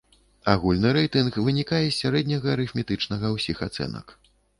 [0.51, 4.07] Агульны рэйтынг вынікае з сярэдняга арыфметычнага ўсіх ацэнак.